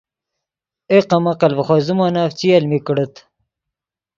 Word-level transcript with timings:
اے 0.91 0.97
کم 1.09 1.23
عقل 1.31 1.51
ڤے 1.57 1.63
خوئے 1.67 1.81
زیمونف 1.87 2.31
چی 2.39 2.47
المی 2.57 2.79
کڑیت 2.85 3.13